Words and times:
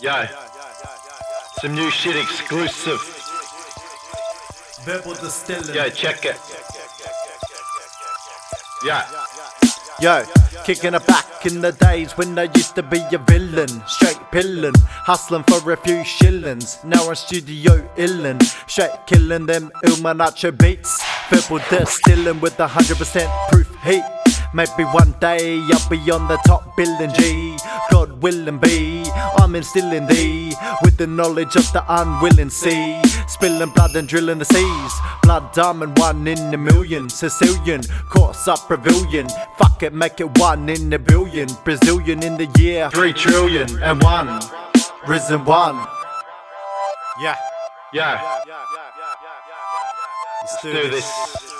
Yo, 0.00 0.26
some 1.60 1.74
new 1.74 1.90
shit 1.90 2.16
exclusive. 2.16 3.00
Verbal 4.84 5.14
distilling. 5.14 5.74
Yo, 5.74 5.88
check 5.88 6.24
it. 6.24 6.36
Yeah. 8.84 9.06
Yo, 9.98 10.24
kicking 10.64 10.92
it 10.92 11.06
back 11.06 11.46
in 11.46 11.62
the 11.62 11.72
days 11.72 12.12
when 12.18 12.38
I 12.38 12.42
used 12.54 12.74
to 12.74 12.82
be 12.82 13.00
a 13.12 13.18
villain. 13.18 13.68
Straight 13.86 14.20
pillin', 14.30 14.76
hustling 14.78 15.44
for 15.44 15.72
a 15.72 15.76
few 15.76 16.04
shillings. 16.04 16.78
Now 16.84 17.08
I'm 17.08 17.14
studio 17.14 17.88
illin', 17.96 18.42
straight 18.68 18.90
killing 19.06 19.46
them 19.46 19.70
Illumnacho 19.84 20.56
beats. 20.58 21.02
Verbal 21.30 21.60
distilling 21.70 22.40
with 22.40 22.60
a 22.60 22.66
hundred 22.66 22.98
percent 22.98 23.30
proof 23.50 23.74
heat. 23.82 24.04
Maybe 24.56 24.84
one 24.84 25.14
day 25.20 25.60
I'll 25.70 25.88
be 25.90 25.98
on 26.10 26.28
the 26.28 26.38
top 26.46 26.74
billing 26.78 27.12
G. 27.12 27.58
God 27.90 28.22
willing 28.22 28.56
be, 28.56 29.04
I'm 29.36 29.54
instilling 29.54 30.06
thee 30.06 30.54
with 30.80 30.96
the 30.96 31.06
knowledge 31.06 31.56
of 31.56 31.70
the 31.74 31.84
unwilling 31.86 32.48
sea. 32.48 33.02
Spilling 33.28 33.68
blood 33.68 33.94
and 33.96 34.08
drilling 34.08 34.38
the 34.38 34.46
seas. 34.46 34.92
Blood 35.22 35.52
diamond, 35.52 35.98
one 35.98 36.26
in 36.26 36.54
a 36.54 36.56
million. 36.56 37.10
Sicilian, 37.10 37.82
course 38.08 38.48
up 38.48 38.60
pavilion. 38.66 39.28
Fuck 39.58 39.82
it, 39.82 39.92
make 39.92 40.20
it 40.20 40.38
one 40.38 40.70
in 40.70 40.90
a 40.90 40.98
billion. 40.98 41.48
Brazilian 41.62 42.22
in 42.22 42.38
the 42.38 42.48
year. 42.58 42.88
Three 42.88 43.12
trillion 43.12 43.68
and 43.82 44.02
one. 44.02 44.40
Risen 45.06 45.44
one. 45.44 45.86
Yeah, 47.20 47.36
Yeah, 47.92 48.40
let's 50.40 50.62
do 50.62 50.90
this. 50.90 51.55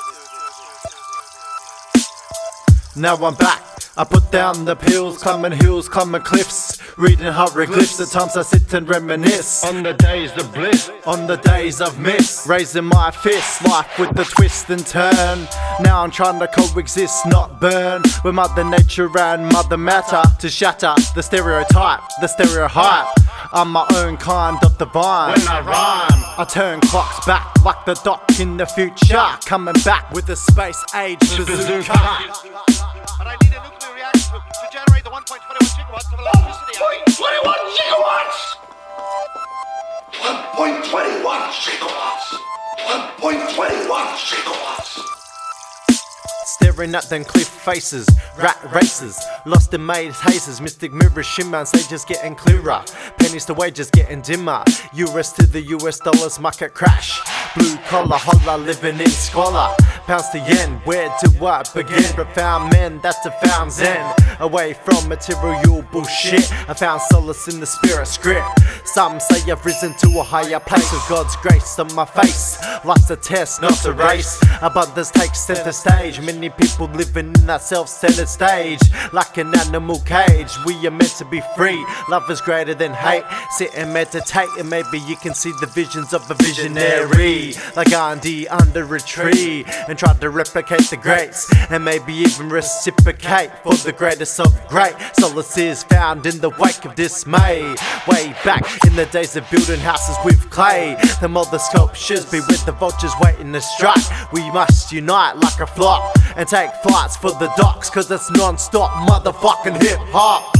Now 2.96 3.16
I'm 3.16 3.34
back. 3.34 3.62
I 3.98 4.04
put 4.04 4.30
down 4.30 4.64
the 4.66 4.74
pills, 4.74 5.22
climbing 5.22 5.52
hills, 5.52 5.88
climbing 5.88 6.20
cliffs, 6.22 6.80
reading 6.98 7.26
hieroglyphs. 7.32 7.98
At 8.00 8.08
times 8.08 8.36
I 8.36 8.42
sit 8.42 8.72
and 8.74 8.86
reminisce 8.86 9.64
On 9.64 9.82
the 9.82 9.94
days 9.94 10.32
of 10.32 10.52
bliss. 10.52 10.90
on 11.06 11.26
the 11.26 11.36
days 11.36 11.80
of 11.80 11.98
miss, 11.98 12.46
raising 12.46 12.84
my 12.84 13.10
fist, 13.10 13.64
life 13.64 13.98
with 13.98 14.14
the 14.14 14.24
twist 14.24 14.68
and 14.68 14.86
turn. 14.86 15.48
Now 15.80 16.02
I'm 16.02 16.10
trying 16.10 16.38
to 16.40 16.46
coexist, 16.48 17.24
not 17.26 17.58
burn, 17.58 18.02
with 18.22 18.34
Mother 18.34 18.64
Nature 18.64 19.08
and 19.18 19.50
Mother 19.50 19.78
Matter 19.78 20.22
to 20.40 20.48
shatter 20.50 20.94
the 21.14 21.22
stereotype, 21.22 22.00
the 22.20 22.26
stereotype. 22.28 23.06
I'm 23.52 23.70
my 23.70 23.86
own 23.94 24.18
kind 24.18 24.58
of 24.62 24.76
divine. 24.76 25.38
When 25.38 25.48
I 25.48 25.60
rhyme, 25.60 26.24
I 26.38 26.44
turn 26.44 26.80
clocks 26.80 27.24
back 27.24 27.64
like 27.64 27.82
the 27.86 27.94
doc 28.04 28.24
in 28.40 28.58
the 28.58 28.66
future, 28.66 29.24
coming 29.46 29.74
back 29.84 30.10
with 30.12 30.28
a 30.28 30.36
space 30.36 30.82
age 30.94 31.20
bazooka. 31.20 32.28
Gigawatts! 41.64 42.36
1.21 42.78 43.86
gigawatts! 44.28 45.00
Staring 46.44 46.94
at 46.94 47.08
them 47.08 47.24
cliff 47.24 47.48
faces, 47.48 48.08
rat 48.38 48.58
races, 48.72 49.18
lost 49.46 49.72
in 49.74 49.84
maze 49.84 50.20
hazes, 50.20 50.60
mystic 50.60 50.92
mirrors 50.92 51.26
shimmer, 51.26 51.58
and 51.58 51.88
just 51.88 52.06
getting 52.08 52.34
clearer. 52.34 52.84
Pennies 53.18 53.44
to 53.46 53.54
wages 53.54 53.90
getting 53.90 54.20
dimmer. 54.20 54.62
US 54.94 55.32
to 55.32 55.46
the 55.46 55.62
US 55.62 55.98
dollars 55.98 56.38
market 56.38 56.74
crash. 56.74 57.20
Blue 57.56 57.76
collar 57.88 58.18
holla 58.18 58.58
living 58.62 59.00
in 59.00 59.08
squalor. 59.08 59.74
Pounds 60.06 60.28
to 60.30 60.38
yen, 60.38 60.80
where 60.84 61.08
do 61.24 61.46
I 61.46 61.62
begin? 61.74 62.04
Profound 62.12 62.70
men, 62.72 63.00
that's 63.02 63.24
a 63.26 63.30
found 63.42 63.72
zen. 63.72 64.14
Away 64.40 64.74
from 64.74 65.08
material 65.08 65.82
bullshit, 65.90 66.52
I 66.68 66.74
found 66.74 67.00
solace 67.10 67.48
in 67.48 67.58
the 67.58 67.66
spirit 67.66 68.06
script. 68.06 68.46
Some 68.84 69.18
say 69.18 69.50
I've 69.50 69.64
risen 69.64 69.94
to 69.98 70.20
a 70.20 70.22
higher 70.22 70.60
place 70.60 70.92
with 70.92 71.08
God's 71.08 71.34
grace 71.36 71.78
on 71.78 71.92
my 71.94 72.04
face. 72.04 72.58
Life's 72.84 73.10
a 73.10 73.16
test, 73.16 73.62
not 73.62 73.84
a 73.86 73.92
race. 73.92 74.38
Abundance 74.62 75.10
takes 75.10 75.40
center 75.40 75.72
stage. 75.72 76.20
Many 76.20 76.50
people 76.50 76.86
living 76.88 77.32
in 77.34 77.46
that 77.46 77.62
self-centered 77.62 78.28
stage, 78.28 78.80
like 79.12 79.38
an 79.38 79.56
animal 79.58 80.00
cage. 80.00 80.52
We 80.66 80.86
are 80.86 80.90
meant 80.90 81.16
to 81.18 81.24
be 81.24 81.42
free. 81.56 81.84
Love 82.08 82.30
is 82.30 82.40
greater 82.40 82.74
than 82.74 82.92
hate. 82.92 83.24
Sit 83.52 83.70
and 83.76 83.92
meditate, 83.92 84.48
and 84.58 84.68
maybe 84.68 84.98
you 85.08 85.16
can 85.16 85.34
see 85.34 85.52
the 85.60 85.66
visions 85.66 86.12
of 86.12 86.30
a 86.30 86.34
visionary, 86.34 87.45
like 87.76 87.90
Gandhi 87.90 88.48
under 88.48 88.94
a 88.94 89.00
tree, 89.00 89.64
and 89.88 89.98
try 89.98 90.12
to 90.14 90.30
replicate 90.30 90.90
the 90.90 90.96
greats, 90.96 91.52
and 91.70 91.84
maybe 91.84 92.14
even 92.14 92.48
reciprocate 92.48 93.50
for 93.62 93.74
the 93.74 93.92
greatest 93.92 94.38
of 94.40 94.52
great. 94.68 94.94
Solace 95.18 95.58
is 95.58 95.82
found 95.84 96.26
in 96.26 96.38
the 96.40 96.50
wake 96.50 96.84
of 96.84 96.94
dismay. 96.94 97.74
Way 98.08 98.34
back 98.44 98.64
in 98.86 98.96
the 98.96 99.06
days 99.06 99.36
of 99.36 99.48
building 99.50 99.80
houses 99.80 100.16
with 100.24 100.48
clay, 100.50 100.96
the 101.20 101.28
mother 101.28 101.58
sculptures 101.58 102.24
be 102.30 102.40
with 102.40 102.64
the 102.66 102.72
vultures 102.72 103.12
waiting 103.20 103.52
to 103.52 103.60
strike. 103.60 104.04
We 104.32 104.50
must 104.50 104.92
unite 104.92 105.36
like 105.36 105.60
a 105.60 105.66
flock 105.66 106.16
and 106.36 106.48
take 106.48 106.70
flights 106.82 107.16
for 107.16 107.30
the 107.32 107.52
docks, 107.56 107.90
cause 107.90 108.10
it's 108.10 108.30
non-stop 108.30 108.90
motherfucking 109.08 109.82
hip 109.82 109.98
hop. 110.12 110.52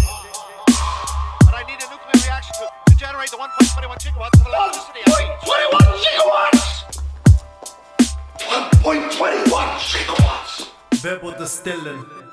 But 1.45 1.55
I 1.55 1.65
need 1.67 1.79
a 1.83 1.91
nuclear 1.91 2.25
reaction 2.25 2.55
to, 2.61 2.93
to 2.93 2.97
generate 2.97 3.31
the 3.31 3.37
1.21 3.37 3.99
gigawatts 3.99 4.41
of 4.41 4.47
electricity. 4.47 5.06
Need. 11.07 11.23
1.21 11.23 11.95
gigawatts! 11.97 12.26